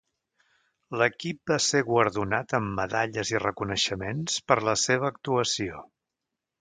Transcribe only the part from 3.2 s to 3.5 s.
i